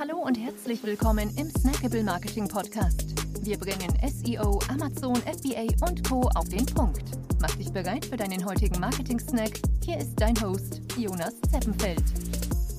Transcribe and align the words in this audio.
Hallo 0.00 0.16
und 0.16 0.38
herzlich 0.38 0.82
willkommen 0.82 1.30
im 1.36 1.50
Snackable 1.50 2.02
Marketing 2.02 2.48
Podcast. 2.48 3.04
Wir 3.42 3.58
bringen 3.58 3.92
SEO, 4.02 4.58
Amazon, 4.70 5.14
FBA 5.16 5.66
und 5.86 6.08
Co. 6.08 6.22
auf 6.36 6.48
den 6.48 6.64
Punkt. 6.64 7.02
Mach 7.38 7.54
dich 7.56 7.70
bereit 7.70 8.06
für 8.06 8.16
deinen 8.16 8.42
heutigen 8.46 8.80
Marketing-Snack. 8.80 9.60
Hier 9.84 9.98
ist 9.98 10.14
dein 10.16 10.40
Host, 10.40 10.80
Jonas 10.96 11.34
Zeppenfeld. 11.52 12.02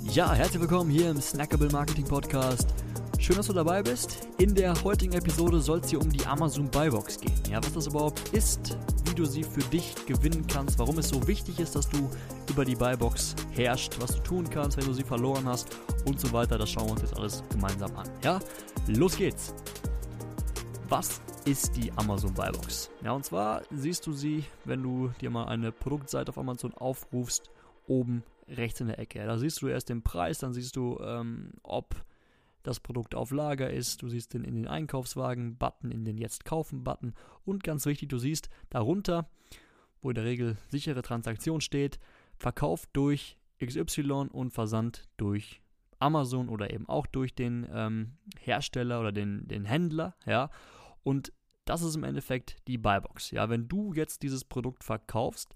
Ja, 0.05 0.33
herzlich 0.33 0.61
willkommen 0.61 0.89
hier 0.89 1.11
im 1.11 1.21
Snackable 1.21 1.69
Marketing 1.69 2.05
Podcast. 2.05 2.73
Schön, 3.19 3.35
dass 3.35 3.45
du 3.45 3.53
dabei 3.53 3.83
bist. 3.83 4.27
In 4.39 4.55
der 4.55 4.73
heutigen 4.83 5.13
Episode 5.13 5.61
soll 5.61 5.77
es 5.77 5.91
hier 5.91 6.01
um 6.01 6.09
die 6.09 6.25
Amazon 6.25 6.71
Buybox 6.71 7.19
gehen. 7.19 7.39
Ja, 7.51 7.63
was 7.63 7.71
das 7.71 7.85
überhaupt 7.85 8.29
ist, 8.29 8.75
wie 9.11 9.15
du 9.15 9.25
sie 9.25 9.43
für 9.43 9.59
dich 9.59 9.93
gewinnen 10.05 10.47
kannst, 10.47 10.79
warum 10.79 10.97
es 10.97 11.09
so 11.09 11.27
wichtig 11.27 11.59
ist, 11.59 11.75
dass 11.75 11.89
du 11.89 12.09
über 12.49 12.63
die 12.63 12.75
Buybox 12.75 13.35
herrscht, 13.51 13.97
was 13.99 14.15
du 14.15 14.21
tun 14.21 14.49
kannst, 14.49 14.77
wenn 14.77 14.85
du 14.85 14.93
sie 14.93 15.03
verloren 15.03 15.45
hast 15.45 15.67
und 16.05 16.17
so 16.17 16.31
weiter. 16.31 16.57
Das 16.57 16.69
schauen 16.69 16.85
wir 16.85 16.91
uns 16.91 17.01
jetzt 17.01 17.17
alles 17.17 17.43
gemeinsam 17.49 17.93
an. 17.97 18.09
Ja, 18.23 18.39
los 18.87 19.17
geht's. 19.17 19.53
Was 20.87 21.19
ist 21.43 21.75
die 21.75 21.91
Amazon 21.97 22.33
Buybox? 22.33 22.89
Ja, 23.03 23.11
und 23.11 23.25
zwar 23.25 23.63
siehst 23.69 24.07
du 24.07 24.13
sie, 24.13 24.45
wenn 24.63 24.81
du 24.81 25.09
dir 25.19 25.29
mal 25.29 25.45
eine 25.47 25.73
Produktseite 25.73 26.29
auf 26.29 26.37
Amazon 26.37 26.73
aufrufst, 26.73 27.49
oben 27.87 28.23
rechts 28.47 28.79
in 28.79 28.87
der 28.87 28.99
Ecke. 28.99 29.25
Da 29.25 29.37
siehst 29.37 29.61
du 29.61 29.67
erst 29.67 29.89
den 29.89 30.03
Preis, 30.03 30.37
dann 30.37 30.53
siehst 30.53 30.77
du, 30.77 30.97
ähm, 31.03 31.49
ob 31.63 31.95
das 32.63 32.79
Produkt 32.79 33.15
auf 33.15 33.31
Lager 33.31 33.69
ist. 33.69 34.01
Du 34.01 34.09
siehst 34.09 34.33
den 34.33 34.43
in 34.43 34.55
den 34.55 34.67
Einkaufswagen-Button, 34.67 35.91
in 35.91 36.05
den 36.05 36.17
Jetzt 36.17 36.45
kaufen-Button 36.45 37.13
und 37.45 37.63
ganz 37.63 37.85
wichtig, 37.85 38.09
du 38.09 38.17
siehst 38.17 38.49
darunter, 38.69 39.29
wo 40.01 40.09
in 40.09 40.15
der 40.15 40.25
Regel 40.25 40.57
sichere 40.69 41.01
Transaktion 41.01 41.61
steht, 41.61 41.99
verkauft 42.37 42.89
durch 42.93 43.37
XY 43.63 44.29
und 44.31 44.51
Versand 44.51 45.07
durch 45.17 45.61
Amazon 45.99 46.49
oder 46.49 46.73
eben 46.73 46.89
auch 46.89 47.05
durch 47.05 47.35
den 47.35 47.67
ähm, 47.71 48.13
Hersteller 48.39 48.99
oder 48.99 49.11
den, 49.11 49.47
den 49.47 49.65
Händler, 49.65 50.15
ja. 50.25 50.49
Und 51.03 51.31
das 51.65 51.83
ist 51.83 51.95
im 51.95 52.03
Endeffekt 52.03 52.55
die 52.67 52.77
Buybox. 52.77 53.31
Ja, 53.31 53.49
wenn 53.49 53.67
du 53.67 53.93
jetzt 53.93 54.23
dieses 54.23 54.43
Produkt 54.43 54.83
verkaufst, 54.83 55.55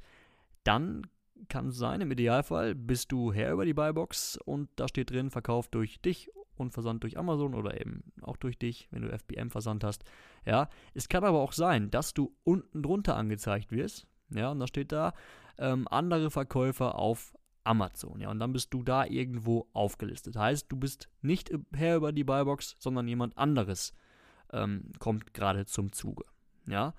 dann 0.63 1.07
kann 1.49 1.67
es 1.67 1.77
sein, 1.77 2.01
im 2.01 2.11
Idealfall 2.11 2.75
bist 2.75 3.11
du 3.11 3.33
Herr 3.33 3.51
über 3.51 3.65
die 3.65 3.73
Buybox 3.73 4.37
und 4.45 4.69
da 4.75 4.87
steht 4.87 5.11
drin, 5.11 5.31
verkauft 5.31 5.73
durch 5.73 5.99
dich 6.01 6.29
und 6.57 6.71
Versand 6.71 7.03
durch 7.03 7.17
Amazon 7.17 7.53
oder 7.53 7.79
eben 7.79 8.03
auch 8.21 8.37
durch 8.37 8.57
dich, 8.57 8.87
wenn 8.91 9.01
du 9.01 9.09
FBM 9.17 9.49
versandt 9.49 9.83
hast. 9.83 10.03
Ja, 10.45 10.69
es 10.93 11.09
kann 11.09 11.23
aber 11.23 11.39
auch 11.39 11.53
sein, 11.53 11.89
dass 11.91 12.13
du 12.13 12.35
unten 12.43 12.83
drunter 12.83 13.15
angezeigt 13.15 13.71
wirst. 13.71 14.07
Ja, 14.29 14.51
und 14.51 14.59
da 14.59 14.67
steht 14.67 14.91
da 14.91 15.13
ähm, 15.57 15.87
andere 15.89 16.31
Verkäufer 16.31 16.95
auf 16.95 17.33
Amazon. 17.63 18.21
Ja, 18.21 18.29
und 18.29 18.39
dann 18.39 18.53
bist 18.53 18.73
du 18.73 18.83
da 18.83 19.05
irgendwo 19.05 19.67
aufgelistet. 19.73 20.35
Heißt, 20.35 20.71
du 20.71 20.77
bist 20.77 21.09
nicht 21.21 21.51
Herr 21.73 21.97
über 21.97 22.11
die 22.11 22.23
Buybox, 22.23 22.75
sondern 22.79 23.07
jemand 23.07 23.37
anderes 23.37 23.93
ähm, 24.51 24.91
kommt 24.99 25.33
gerade 25.33 25.65
zum 25.65 25.91
Zuge. 25.91 26.25
Ja, 26.67 26.93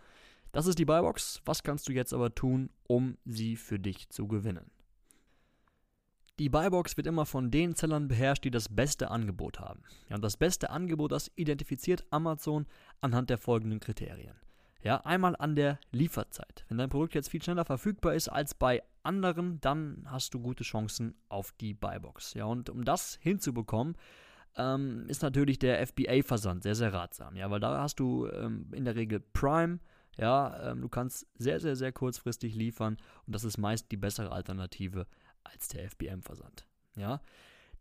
das 0.53 0.67
ist 0.67 0.79
die 0.79 0.85
Buybox. 0.85 1.43
Was 1.45 1.63
kannst 1.63 1.89
du 1.89 1.93
jetzt 1.93 2.13
aber 2.13 2.35
tun, 2.35 2.71
um 2.87 3.17
sie 3.25 3.57
für 3.57 3.79
dich 3.79 4.09
zu 4.11 4.27
gewinnen? 4.27 4.71
Die 6.39 6.51
Buybox 6.51 6.99
wird 6.99 7.07
immer 7.07 7.25
von 7.25 7.51
den 7.51 7.75
Sellern 7.75 8.09
beherrscht, 8.09 8.45
die 8.45 8.51
das 8.51 8.69
beste 8.69 9.11
Angebot 9.11 9.59
haben. 9.59 9.81
Ja, 10.11 10.17
und 10.17 10.23
das 10.23 10.37
beste 10.37 10.69
Angebot, 10.69 11.13
das 11.13 11.31
identifiziert 11.35 12.05
Amazon 12.11 12.67
anhand 13.01 13.31
der 13.31 13.39
folgenden 13.39 13.81
Kriterien. 13.81 14.37
Ja, 14.83 14.99
einmal 14.99 15.35
an 15.37 15.57
der 15.57 15.81
Lieferzeit. 15.93 16.67
Wenn 16.69 16.77
dein 16.77 16.91
Produkt 16.91 17.15
jetzt 17.15 17.31
viel 17.31 17.43
schneller 17.43 17.65
verfügbar 17.65 18.15
ist 18.15 18.29
als 18.29 18.55
bei 18.55 18.83
anderen, 19.03 19.61
dann 19.63 20.05
hast 20.11 20.35
du 20.35 20.41
gute 20.41 20.63
Chancen 20.63 21.15
auf 21.31 21.53
die 21.53 21.73
Buybox. 21.73 22.35
Ja, 22.35 22.45
und 22.45 22.69
um 22.69 22.85
das 22.85 23.19
hinzubekommen, 23.23 23.97
ähm, 24.57 25.07
ist 25.09 25.23
natürlich 25.23 25.59
der 25.59 25.85
FBA-Versand 25.87 26.63
sehr, 26.63 26.75
sehr 26.75 26.93
ratsam. 26.93 27.35
Ja, 27.35 27.51
weil 27.51 27.61
da 27.61 27.81
hast 27.81 27.99
du 27.99 28.27
ähm, 28.29 28.69
in 28.73 28.85
der 28.85 28.95
Regel 28.95 29.21
Prime. 29.21 29.79
Ja, 30.19 30.71
ähm, 30.71 30.83
du 30.83 30.89
kannst 30.91 31.27
sehr, 31.39 31.61
sehr, 31.61 31.77
sehr 31.77 31.93
kurzfristig 31.93 32.55
liefern 32.55 32.99
und 33.27 33.35
das 33.35 33.45
ist 33.45 33.59
meist 33.59 33.91
die 33.91 33.97
bessere 33.97 34.33
Alternative 34.33 35.07
als 35.53 35.69
der 35.69 35.85
FBM-Versand. 35.91 36.67
Ja. 36.97 37.21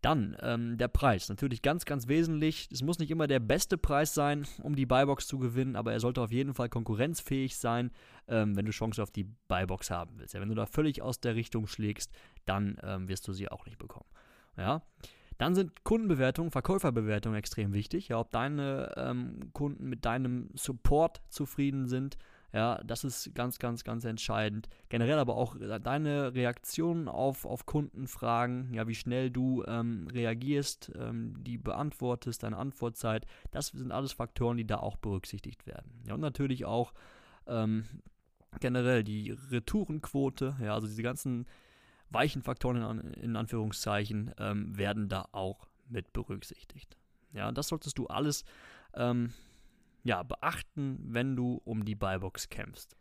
Dann 0.02 0.36
ähm, 0.40 0.78
der 0.78 0.88
Preis. 0.88 1.28
Natürlich 1.28 1.62
ganz, 1.62 1.84
ganz 1.84 2.06
wesentlich. 2.06 2.68
Es 2.70 2.82
muss 2.82 2.98
nicht 2.98 3.10
immer 3.10 3.26
der 3.26 3.40
beste 3.40 3.78
Preis 3.78 4.14
sein, 4.14 4.46
um 4.62 4.76
die 4.76 4.86
Buybox 4.86 5.26
zu 5.26 5.38
gewinnen, 5.38 5.74
aber 5.74 5.92
er 5.92 6.00
sollte 6.00 6.20
auf 6.20 6.30
jeden 6.30 6.54
Fall 6.54 6.68
konkurrenzfähig 6.68 7.56
sein, 7.56 7.90
ähm, 8.28 8.56
wenn 8.56 8.66
du 8.66 8.72
Chance 8.72 9.02
auf 9.02 9.10
die 9.10 9.24
Buybox 9.48 9.90
haben 9.90 10.18
willst. 10.18 10.34
Ja, 10.34 10.40
wenn 10.40 10.48
du 10.48 10.54
da 10.54 10.66
völlig 10.66 11.02
aus 11.02 11.20
der 11.20 11.34
Richtung 11.34 11.66
schlägst, 11.66 12.12
dann 12.44 12.78
ähm, 12.82 13.08
wirst 13.08 13.26
du 13.26 13.32
sie 13.32 13.48
auch 13.48 13.64
nicht 13.64 13.78
bekommen. 13.78 14.08
Ja. 14.56 14.82
Dann 15.38 15.54
sind 15.54 15.84
Kundenbewertungen, 15.84 16.50
Verkäuferbewertungen 16.50 17.38
extrem 17.38 17.72
wichtig. 17.72 18.08
Ja, 18.08 18.20
ob 18.20 18.30
deine 18.30 18.92
ähm, 18.96 19.50
Kunden 19.52 19.88
mit 19.88 20.04
deinem 20.04 20.50
Support 20.54 21.20
zufrieden 21.28 21.88
sind, 21.88 22.16
ja, 22.52 22.80
das 22.84 23.04
ist 23.04 23.34
ganz, 23.34 23.58
ganz, 23.58 23.84
ganz 23.84 24.04
entscheidend. 24.04 24.68
Generell 24.88 25.18
aber 25.18 25.36
auch 25.36 25.56
äh, 25.56 25.80
deine 25.80 26.34
Reaktion 26.34 27.08
auf, 27.08 27.44
auf 27.44 27.66
Kundenfragen, 27.66 28.72
ja, 28.72 28.86
wie 28.88 28.94
schnell 28.94 29.30
du 29.30 29.64
ähm, 29.66 30.08
reagierst, 30.12 30.92
ähm, 30.98 31.34
die 31.42 31.58
beantwortest, 31.58 32.42
deine 32.42 32.56
Antwortzeit, 32.56 33.26
das 33.50 33.68
sind 33.68 33.92
alles 33.92 34.12
Faktoren, 34.12 34.56
die 34.56 34.66
da 34.66 34.78
auch 34.78 34.96
berücksichtigt 34.96 35.66
werden. 35.66 36.02
Ja, 36.06 36.14
und 36.14 36.20
natürlich 36.20 36.64
auch 36.64 36.92
ähm, 37.46 37.84
generell 38.60 39.04
die 39.04 39.36
Retourenquote, 39.50 40.56
ja, 40.62 40.74
also 40.74 40.86
diese 40.86 41.02
ganzen 41.02 41.46
weichen 42.10 42.42
Faktoren 42.42 43.00
in, 43.00 43.14
in 43.14 43.36
Anführungszeichen 43.36 44.32
ähm, 44.38 44.76
werden 44.76 45.08
da 45.08 45.28
auch 45.32 45.66
mit 45.88 46.12
berücksichtigt. 46.12 46.96
Ja, 47.32 47.50
das 47.52 47.68
solltest 47.68 47.98
du 47.98 48.06
alles 48.06 48.44
ähm, 48.94 49.32
ja, 50.06 50.22
beachten, 50.22 50.98
wenn 51.02 51.36
du 51.36 51.60
um 51.64 51.84
die 51.84 51.94
Buybox 51.94 52.48
kämpfst. 52.48 52.96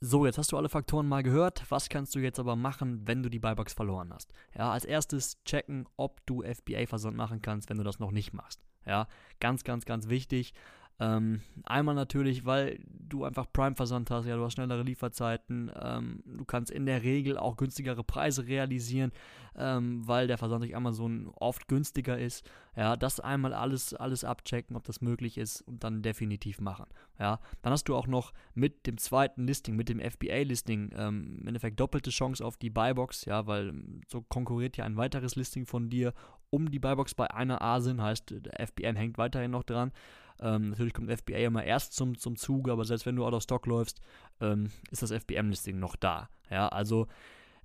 So, 0.00 0.26
jetzt 0.26 0.36
hast 0.36 0.52
du 0.52 0.58
alle 0.58 0.68
Faktoren 0.68 1.08
mal 1.08 1.22
gehört. 1.22 1.64
Was 1.70 1.88
kannst 1.88 2.14
du 2.14 2.18
jetzt 2.18 2.38
aber 2.38 2.54
machen, 2.54 3.06
wenn 3.06 3.22
du 3.22 3.30
die 3.30 3.38
Buybox 3.38 3.72
verloren 3.72 4.12
hast? 4.12 4.32
Ja, 4.54 4.70
als 4.70 4.84
erstes 4.84 5.42
checken, 5.44 5.88
ob 5.96 6.24
du 6.26 6.42
FBA-Versand 6.42 7.16
machen 7.16 7.40
kannst, 7.40 7.70
wenn 7.70 7.78
du 7.78 7.84
das 7.84 7.98
noch 7.98 8.10
nicht 8.10 8.34
machst. 8.34 8.60
Ja, 8.84 9.08
ganz, 9.40 9.64
ganz, 9.64 9.86
ganz 9.86 10.08
wichtig. 10.08 10.52
Ähm, 10.98 11.42
einmal 11.64 11.94
natürlich, 11.94 12.46
weil 12.46 12.78
du 12.88 13.24
einfach 13.24 13.46
Prime-Versand 13.52 14.10
hast, 14.10 14.26
ja, 14.26 14.36
du 14.36 14.44
hast 14.44 14.54
schnellere 14.54 14.82
Lieferzeiten, 14.82 15.70
ähm, 15.78 16.22
du 16.24 16.44
kannst 16.44 16.70
in 16.70 16.86
der 16.86 17.02
Regel 17.02 17.36
auch 17.36 17.56
günstigere 17.56 18.02
Preise 18.02 18.46
realisieren, 18.46 19.12
ähm, 19.56 20.06
weil 20.08 20.26
der 20.26 20.38
Versand 20.38 20.62
durch 20.62 20.74
Amazon 20.74 21.30
oft 21.36 21.68
günstiger 21.68 22.18
ist. 22.18 22.48
Ja, 22.76 22.96
das 22.96 23.20
einmal 23.20 23.52
alles, 23.52 23.92
alles 23.92 24.24
abchecken, 24.24 24.74
ob 24.74 24.84
das 24.84 25.02
möglich 25.02 25.36
ist 25.36 25.60
und 25.62 25.84
dann 25.84 26.02
definitiv 26.02 26.60
machen. 26.60 26.86
Ja, 27.18 27.40
dann 27.60 27.72
hast 27.72 27.88
du 27.88 27.94
auch 27.94 28.06
noch 28.06 28.32
mit 28.54 28.86
dem 28.86 28.96
zweiten 28.96 29.46
Listing, 29.46 29.76
mit 29.76 29.90
dem 29.90 30.00
FBA-Listing, 30.00 30.92
ähm, 30.96 31.38
im 31.40 31.46
Endeffekt 31.46 31.78
doppelte 31.78 32.10
Chance 32.10 32.44
auf 32.44 32.56
die 32.56 32.70
Buybox, 32.70 33.26
ja, 33.26 33.46
weil 33.46 33.68
ähm, 33.68 34.00
so 34.08 34.22
konkurriert 34.22 34.78
ja 34.78 34.84
ein 34.84 34.96
weiteres 34.96 35.36
Listing 35.36 35.66
von 35.66 35.90
dir 35.90 36.14
um 36.50 36.70
die 36.70 36.78
Buybox 36.78 37.14
bei 37.14 37.30
einer 37.30 37.60
ASIN, 37.60 38.00
heißt, 38.00 38.30
der 38.30 38.60
FBM 38.66 38.96
hängt 38.96 39.18
weiterhin 39.18 39.50
noch 39.50 39.64
dran. 39.64 39.92
Ähm, 40.40 40.70
natürlich 40.70 40.94
kommt 40.94 41.10
FBA 41.10 41.38
immer 41.38 41.64
erst 41.64 41.94
zum, 41.94 42.18
zum 42.18 42.36
Zuge, 42.36 42.72
aber 42.72 42.84
selbst 42.84 43.06
wenn 43.06 43.16
du 43.16 43.24
out 43.24 43.34
of 43.34 43.42
stock 43.42 43.66
läufst, 43.66 44.00
ähm, 44.40 44.70
ist 44.90 45.02
das 45.02 45.10
FBM-Listing 45.10 45.78
noch 45.78 45.96
da. 45.96 46.28
Ja, 46.50 46.68
also 46.68 47.06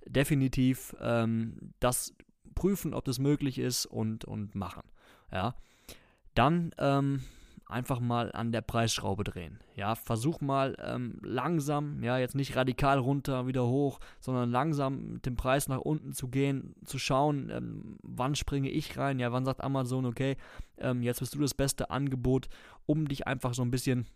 definitiv 0.06 0.96
ähm, 1.00 1.74
das 1.80 2.14
prüfen, 2.54 2.94
ob 2.94 3.04
das 3.04 3.18
möglich 3.18 3.58
ist 3.58 3.86
und, 3.86 4.24
und 4.24 4.54
machen. 4.54 4.82
Ja, 5.30 5.54
dann 6.34 6.74
ähm, 6.78 7.22
einfach 7.72 8.00
mal 8.00 8.30
an 8.32 8.52
der 8.52 8.60
Preisschraube 8.60 9.24
drehen. 9.24 9.58
Ja, 9.74 9.94
versuch 9.94 10.40
mal 10.40 10.76
ähm, 10.84 11.18
langsam, 11.22 12.02
ja, 12.02 12.18
jetzt 12.18 12.34
nicht 12.34 12.54
radikal 12.54 12.98
runter, 12.98 13.46
wieder 13.46 13.66
hoch, 13.66 13.98
sondern 14.20 14.50
langsam 14.50 15.14
mit 15.14 15.26
dem 15.26 15.36
Preis 15.36 15.68
nach 15.68 15.80
unten 15.80 16.12
zu 16.12 16.28
gehen, 16.28 16.74
zu 16.84 16.98
schauen, 16.98 17.50
ähm, 17.50 17.96
wann 18.02 18.34
springe 18.34 18.70
ich 18.70 18.96
rein, 18.98 19.18
ja, 19.18 19.32
wann 19.32 19.44
sagt 19.44 19.62
Amazon, 19.62 20.06
okay, 20.06 20.36
ähm, 20.78 21.02
jetzt 21.02 21.20
bist 21.20 21.34
du 21.34 21.40
das 21.40 21.54
beste 21.54 21.90
Angebot, 21.90 22.48
um 22.86 23.08
dich 23.08 23.26
einfach 23.26 23.54
so 23.54 23.62
ein 23.62 23.70
bisschen, 23.70 24.06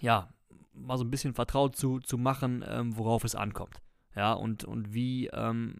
ja, 0.00 0.28
mal 0.72 0.96
so 0.96 1.04
ein 1.04 1.10
bisschen 1.10 1.34
vertraut 1.34 1.76
zu, 1.76 2.00
zu 2.00 2.16
machen, 2.16 2.64
ähm, 2.66 2.96
worauf 2.96 3.24
es 3.24 3.34
ankommt. 3.34 3.80
Ja, 4.16 4.32
und, 4.32 4.64
und 4.64 4.94
wie, 4.94 5.26
ähm, 5.28 5.76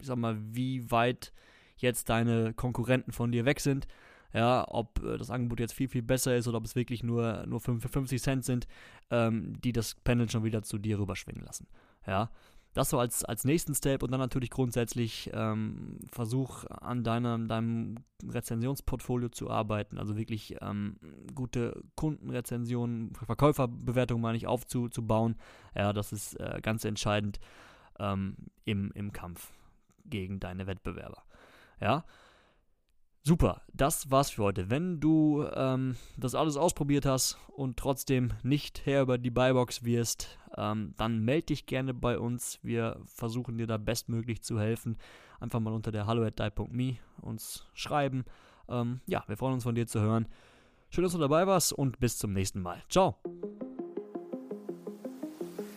ich 0.00 0.06
sag 0.06 0.16
mal, 0.16 0.36
wie 0.40 0.90
weit 0.90 1.32
jetzt 1.76 2.08
deine 2.08 2.52
Konkurrenten 2.54 3.12
von 3.12 3.30
dir 3.30 3.44
weg 3.44 3.60
sind 3.60 3.86
ja, 4.32 4.64
ob 4.68 5.02
äh, 5.02 5.16
das 5.16 5.30
Angebot 5.30 5.60
jetzt 5.60 5.74
viel, 5.74 5.88
viel 5.88 6.02
besser 6.02 6.36
ist 6.36 6.48
oder 6.48 6.58
ob 6.58 6.64
es 6.64 6.74
wirklich 6.74 7.02
nur, 7.02 7.44
nur 7.46 7.60
50 7.60 8.20
Cent 8.22 8.44
sind, 8.44 8.66
ähm, 9.10 9.60
die 9.60 9.72
das 9.72 9.94
Panel 9.94 10.30
schon 10.30 10.44
wieder 10.44 10.62
zu 10.62 10.78
dir 10.78 10.98
rüberschwingen 10.98 11.44
lassen. 11.44 11.66
Ja, 12.06 12.30
das 12.74 12.90
so 12.90 12.98
als, 12.98 13.24
als 13.24 13.44
nächsten 13.44 13.74
Step 13.74 14.02
und 14.02 14.12
dann 14.12 14.20
natürlich 14.20 14.50
grundsätzlich 14.50 15.30
ähm, 15.32 15.98
Versuch 16.12 16.64
an 16.66 17.02
deinem, 17.02 17.48
deinem 17.48 17.96
Rezensionsportfolio 18.26 19.30
zu 19.30 19.50
arbeiten, 19.50 19.98
also 19.98 20.16
wirklich 20.16 20.56
ähm, 20.60 20.96
gute 21.34 21.82
Kundenrezensionen, 21.96 23.14
Verkäuferbewertungen 23.14 24.22
meine 24.22 24.36
ich 24.36 24.46
aufzubauen. 24.46 25.36
Ja, 25.74 25.92
das 25.92 26.12
ist 26.12 26.38
äh, 26.38 26.60
ganz 26.62 26.84
entscheidend 26.84 27.40
ähm, 27.98 28.36
im, 28.64 28.92
im 28.92 29.12
Kampf 29.12 29.50
gegen 30.04 30.38
deine 30.38 30.66
Wettbewerber. 30.66 31.22
Ja, 31.80 32.04
Super, 33.28 33.60
das 33.74 34.10
war's 34.10 34.30
für 34.30 34.44
heute. 34.44 34.70
Wenn 34.70 35.00
du 35.00 35.44
ähm, 35.52 35.96
das 36.16 36.34
alles 36.34 36.56
ausprobiert 36.56 37.04
hast 37.04 37.36
und 37.54 37.76
trotzdem 37.76 38.32
nicht 38.42 38.86
Herr 38.86 39.02
über 39.02 39.18
die 39.18 39.28
Buybox 39.28 39.84
wirst, 39.84 40.38
ähm, 40.56 40.94
dann 40.96 41.22
melde 41.26 41.48
dich 41.48 41.66
gerne 41.66 41.92
bei 41.92 42.18
uns. 42.18 42.58
Wir 42.62 42.98
versuchen 43.04 43.58
dir 43.58 43.66
da 43.66 43.76
bestmöglich 43.76 44.42
zu 44.42 44.58
helfen. 44.58 44.96
Einfach 45.40 45.60
mal 45.60 45.74
unter 45.74 45.92
der 45.92 46.06
hallo@die.me 46.06 46.96
uns 47.20 47.66
schreiben. 47.74 48.24
Ähm, 48.66 49.02
ja, 49.04 49.24
wir 49.26 49.36
freuen 49.36 49.52
uns 49.52 49.64
von 49.64 49.74
dir 49.74 49.86
zu 49.86 50.00
hören. 50.00 50.26
Schön, 50.88 51.04
dass 51.04 51.12
du 51.12 51.18
dabei 51.18 51.46
warst 51.46 51.74
und 51.74 52.00
bis 52.00 52.16
zum 52.16 52.32
nächsten 52.32 52.62
Mal. 52.62 52.82
Ciao. 52.88 53.18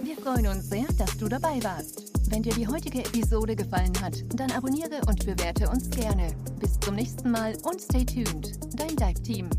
Wir 0.02 0.16
freuen 0.16 0.48
uns 0.48 0.70
sehr, 0.70 0.88
dass 0.98 1.18
du 1.18 1.28
dabei 1.28 1.62
warst. 1.62 2.11
Wenn 2.32 2.44
dir 2.44 2.54
die 2.54 2.66
heutige 2.66 3.00
Episode 3.00 3.58
gefallen 3.58 3.92
hat, 4.02 4.24
dann 4.40 4.50
abonniere 4.52 5.02
und 5.06 5.26
bewerte 5.26 5.70
uns 5.70 5.90
gerne. 5.90 6.30
Bis 6.62 6.80
zum 6.80 6.96
nächsten 6.96 7.30
Mal 7.30 7.58
und 7.64 7.82
stay 7.82 8.06
tuned. 8.06 8.58
Dein 8.80 8.96
Dive 8.96 9.22
Team. 9.22 9.50